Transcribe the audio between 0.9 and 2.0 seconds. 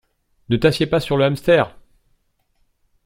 sur le hamster!